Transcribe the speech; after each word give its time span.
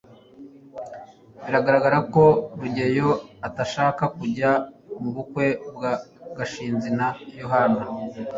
biragaragara 1.43 1.99
ko 2.13 2.23
rugeyo 2.59 3.09
atashakaga 3.47 4.05
kujya 4.19 4.51
mu 5.01 5.09
bukwe 5.15 5.45
bwa 5.75 5.93
gashinzi 6.37 6.89
na 6.99 7.07
yohana 7.41 7.81